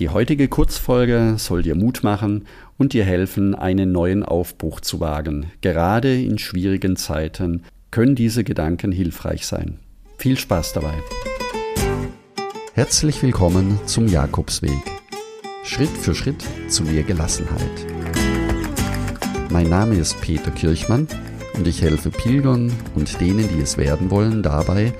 [0.00, 2.46] Die heutige Kurzfolge soll dir Mut machen
[2.78, 5.52] und dir helfen, einen neuen Aufbruch zu wagen.
[5.60, 9.78] Gerade in schwierigen Zeiten können diese Gedanken hilfreich sein.
[10.16, 10.94] Viel Spaß dabei.
[12.72, 14.72] Herzlich willkommen zum Jakobsweg.
[15.64, 17.60] Schritt für Schritt zu mehr Gelassenheit.
[19.50, 21.08] Mein Name ist Peter Kirchmann
[21.58, 24.94] und ich helfe Pilgern und denen, die es werden wollen, dabei,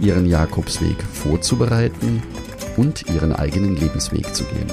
[0.00, 2.22] ihren Jakobsweg vorzubereiten
[2.76, 4.72] und ihren eigenen Lebensweg zu gehen.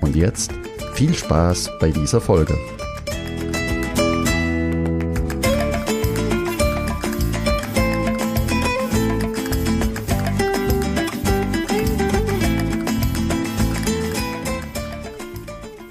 [0.00, 0.52] Und jetzt
[0.94, 2.56] viel Spaß bei dieser Folge.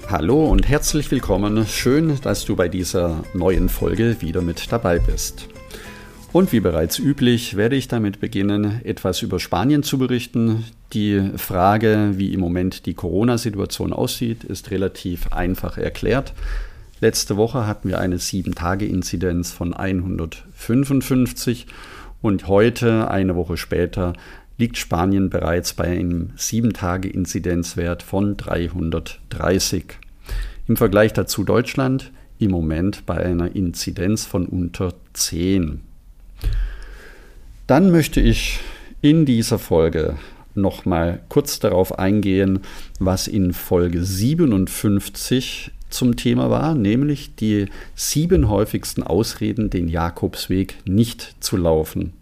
[0.08, 1.66] Hallo und herzlich willkommen.
[1.66, 5.48] Schön, dass du bei dieser neuen Folge wieder mit dabei bist.
[6.32, 10.64] Und wie bereits üblich werde ich damit beginnen, etwas über Spanien zu berichten.
[10.94, 16.32] Die Frage, wie im Moment die Corona-Situation aussieht, ist relativ einfach erklärt.
[17.00, 21.66] Letzte Woche hatten wir eine 7-Tage-Inzidenz von 155
[22.22, 24.14] und heute, eine Woche später,
[24.56, 29.84] liegt Spanien bereits bei einem 7-Tage-Inzidenzwert von 330.
[30.66, 35.91] Im Vergleich dazu Deutschland im Moment bei einer Inzidenz von unter 10.
[37.66, 38.60] Dann möchte ich
[39.00, 40.16] in dieser Folge
[40.54, 42.60] nochmal kurz darauf eingehen,
[42.98, 51.36] was in Folge 57 zum Thema war, nämlich die sieben häufigsten Ausreden, den Jakobsweg nicht
[51.40, 52.12] zu laufen.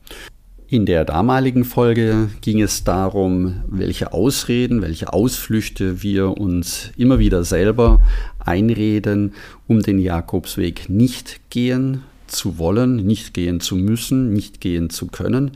[0.69, 7.43] In der damaligen Folge ging es darum, welche Ausreden, welche Ausflüchte wir uns immer wieder
[7.43, 8.01] selber
[8.39, 9.33] einreden,
[9.67, 15.53] um den Jakobsweg nicht gehen zu wollen, nicht gehen zu müssen, nicht gehen zu können.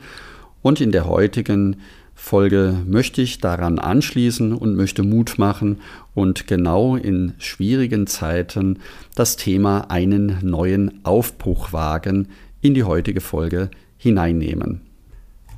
[0.63, 1.77] Und in der heutigen
[2.15, 5.81] Folge möchte ich daran anschließen und möchte Mut machen
[6.15, 8.79] und genau in schwierigen Zeiten
[9.15, 12.29] das Thema einen neuen Aufbruch wagen
[12.61, 14.81] in die heutige Folge hineinnehmen.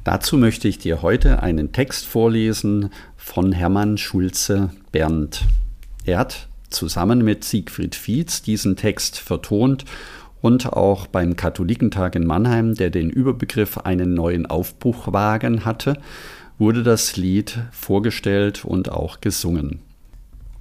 [0.03, 5.45] Dazu möchte ich dir heute einen Text vorlesen von Hermann Schulze Berndt.
[6.05, 9.85] Er hat zusammen mit Siegfried Fietz diesen Text vertont
[10.41, 15.99] und auch beim Katholikentag in Mannheim, der den Überbegriff einen neuen Aufbruch wagen hatte,
[16.59, 19.81] wurde das Lied vorgestellt und auch gesungen.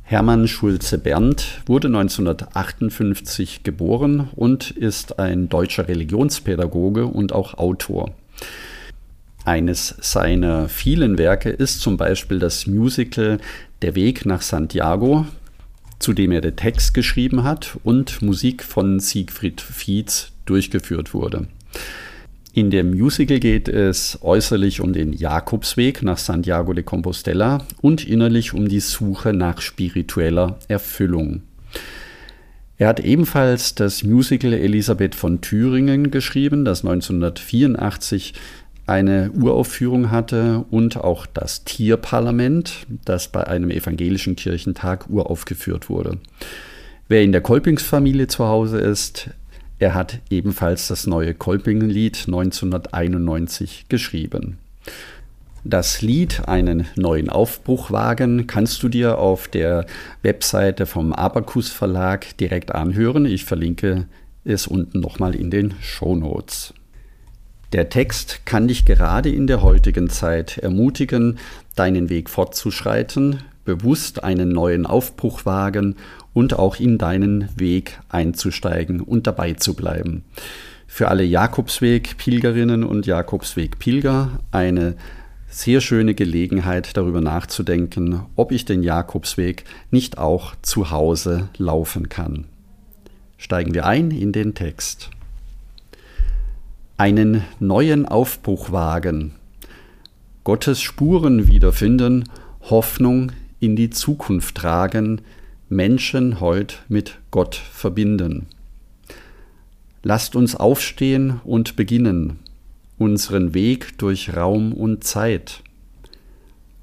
[0.04, 8.12] Hermann Schulze Berndt wurde 1958 geboren und ist ein deutscher Religionspädagoge und auch Autor.
[9.46, 13.40] Eines seiner vielen Werke ist zum Beispiel das Musical
[13.82, 15.26] Der Weg nach Santiago,
[16.06, 21.48] zu dem er den Text geschrieben hat und Musik von Siegfried Fietz durchgeführt wurde.
[22.54, 28.54] In dem Musical geht es äußerlich um den Jakobsweg nach Santiago de Compostela und innerlich
[28.54, 31.42] um die Suche nach spiritueller Erfüllung.
[32.78, 38.36] Er hat ebenfalls das Musical Elisabeth von Thüringen geschrieben, das 1984
[38.88, 46.20] eine Uraufführung hatte und auch das Tierparlament, das bei einem evangelischen Kirchentag uraufgeführt wurde.
[47.08, 49.30] Wer in der Kolpingsfamilie zu Hause ist,
[49.78, 54.58] er hat ebenfalls das neue Kolpingenlied 1991 geschrieben.
[55.64, 59.88] Das Lied Einen neuen Aufbruch wagen kannst du dir auf der
[60.22, 63.26] Webseite vom Abacus Verlag direkt anhören.
[63.26, 64.06] Ich verlinke
[64.44, 66.74] es unten nochmal in den Show Notes.
[67.76, 71.40] Der Text kann dich gerade in der heutigen Zeit ermutigen,
[71.76, 75.98] deinen Weg fortzuschreiten, bewusst einen neuen Aufbruch wagen
[76.34, 80.24] und auch in deinen Weg einzusteigen und dabei zu bleiben.
[80.88, 84.96] Für alle Jakobsweg-Pilgerinnen und Jakobsweg-Pilger eine
[85.50, 92.46] sehr schöne Gelegenheit, darüber nachzudenken, ob ich den Jakobsweg nicht auch zu Hause laufen kann.
[93.38, 95.10] Steigen wir ein in den Text
[96.98, 99.34] einen neuen Aufbruch wagen,
[100.44, 102.30] Gottes Spuren wiederfinden,
[102.62, 105.22] Hoffnung in die Zukunft tragen,
[105.70, 108.46] Menschen heut mit Gott verbinden.
[110.04, 112.40] Lasst uns aufstehen und beginnen,
[113.00, 115.64] unseren Weg durch Raum und Zeit.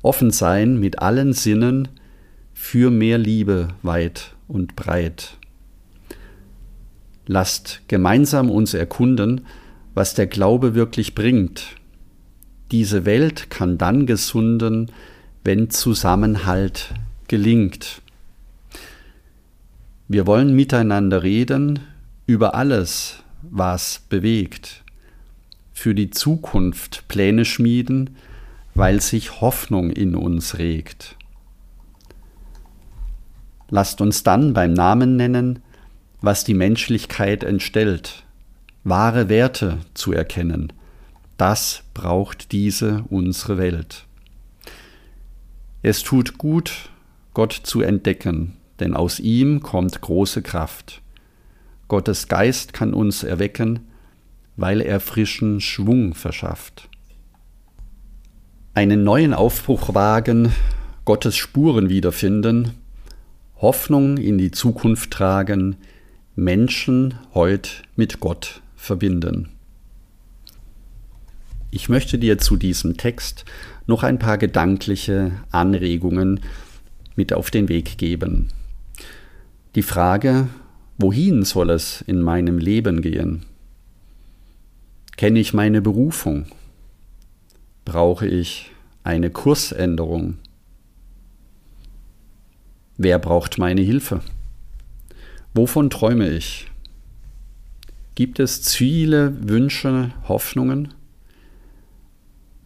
[0.03, 1.89] Offen sein mit allen Sinnen
[2.53, 5.37] für mehr Liebe weit und breit.
[7.27, 9.43] Lasst gemeinsam uns erkunden,
[9.95, 11.77] was der Glaube wirklich bringt.
[12.71, 14.91] Diese Welt kann dann gesunden,
[15.45, 16.95] wenn Zusammenhalt
[17.29, 18.01] gelingt.
[20.09, 21.81] Wir wollen miteinander reden
[22.27, 24.85] über alles, was bewegt,
[25.73, 28.17] für die Zukunft Pläne schmieden,
[28.75, 31.17] weil sich Hoffnung in uns regt.
[33.69, 35.61] Lasst uns dann beim Namen nennen,
[36.21, 38.25] was die Menschlichkeit entstellt,
[38.85, 40.73] wahre Werte zu erkennen.
[41.37, 44.07] Das braucht diese unsere Welt.
[45.83, 46.91] Es tut gut,
[47.35, 51.03] Gott zu entdecken, denn aus ihm kommt große Kraft.
[51.89, 53.81] Gottes Geist kann uns erwecken,
[54.57, 56.89] weil er frischen Schwung verschafft.
[58.75, 60.53] Einen neuen Aufbruch wagen,
[61.05, 62.73] Gottes Spuren wiederfinden,
[63.57, 65.77] Hoffnung in die Zukunft tragen,
[66.35, 69.49] Menschen heute mit Gott verbinden.
[71.71, 73.45] Ich möchte dir zu diesem Text
[73.87, 76.41] noch ein paar gedankliche Anregungen
[77.15, 78.49] mit auf den Weg geben.
[79.77, 80.49] Die Frage,
[80.99, 83.45] wohin soll es in meinem Leben gehen?
[85.17, 86.47] Kenne ich meine Berufung?
[87.85, 88.73] Brauche ich
[89.05, 90.39] eine Kursänderung?
[92.99, 94.21] Wer braucht meine Hilfe?
[95.55, 96.72] Wovon träume ich?
[98.15, 100.93] Gibt es Ziele, Wünsche, Hoffnungen?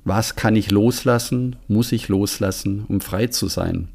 [0.03, 3.87] Was kann ich loslassen, muss ich loslassen, um frei zu sein?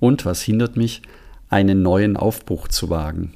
[0.00, 1.02] Und was hindert mich,
[1.50, 3.34] einen neuen Aufbruch zu wagen?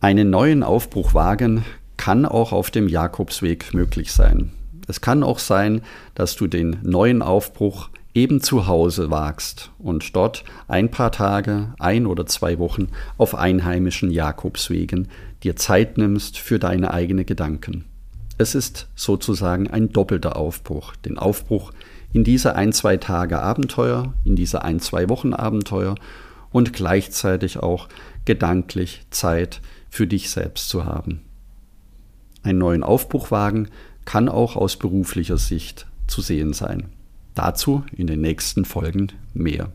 [0.00, 1.64] Einen neuen Aufbruch wagen
[1.96, 4.50] kann auch auf dem Jakobsweg möglich sein.
[4.88, 5.82] Es kann auch sein,
[6.16, 12.06] dass du den neuen Aufbruch eben zu Hause wagst und dort ein paar Tage, ein
[12.06, 15.08] oder zwei Wochen auf einheimischen Jakobswegen
[15.42, 17.84] dir Zeit nimmst für deine eigenen Gedanken.
[18.38, 21.72] Es ist sozusagen ein doppelter Aufbruch, den Aufbruch
[22.12, 25.94] in diese ein, zwei Tage Abenteuer, in diese ein, zwei Wochen Abenteuer
[26.50, 27.88] und gleichzeitig auch
[28.24, 31.20] gedanklich Zeit für dich selbst zu haben.
[32.42, 33.68] Einen neuen Aufbruch wagen
[34.04, 36.88] kann auch aus beruflicher Sicht zu sehen sein.
[37.34, 39.72] Dazu in den nächsten Folgen mehr.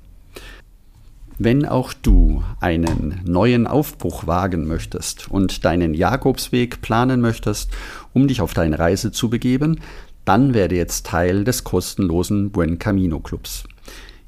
[1.38, 7.72] Wenn auch du einen neuen Aufbruch wagen möchtest und deinen Jakobsweg planen möchtest,
[8.14, 9.82] um dich auf deine Reise zu begeben,
[10.24, 13.66] dann werde jetzt Teil des kostenlosen Buen Camino Clubs.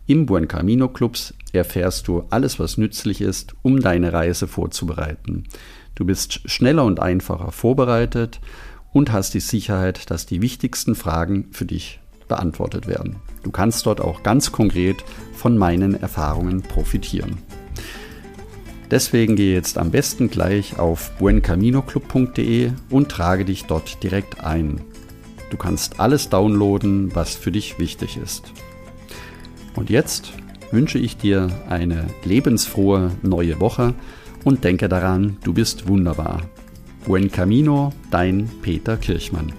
[0.06, 5.45] Im Buen Camino Clubs erfährst du alles, was nützlich ist, um deine Reise vorzubereiten.
[5.95, 8.39] Du bist schneller und einfacher vorbereitet
[8.94, 13.18] und hast die Sicherheit, dass die wichtigsten Fragen für dich beantwortet werden.
[13.44, 15.03] Du kannst dort auch ganz konkret
[15.33, 17.38] von meinen Erfahrungen profitieren.
[18.89, 24.81] Deswegen gehe jetzt am besten gleich auf buencaminoclub.de und trage dich dort direkt ein.
[25.50, 28.51] Du kannst alles downloaden, was für dich wichtig ist.
[29.75, 30.33] Und jetzt
[30.71, 33.94] wünsche ich dir eine lebensfrohe neue Woche
[34.44, 36.41] und denke daran, du bist wunderbar.
[37.06, 39.53] Buen Camino, dein Peter Kirchmann.